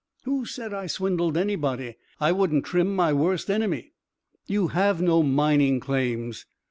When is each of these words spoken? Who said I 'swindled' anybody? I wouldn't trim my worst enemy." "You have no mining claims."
Who 0.23 0.45
said 0.47 0.73
I 0.73 0.87
'swindled' 0.87 1.37
anybody? 1.37 1.95
I 2.19 2.31
wouldn't 2.31 2.65
trim 2.65 2.95
my 2.95 3.13
worst 3.13 3.51
enemy." 3.51 3.93
"You 4.47 4.69
have 4.69 4.99
no 4.99 5.21
mining 5.21 5.79
claims." 5.79 6.47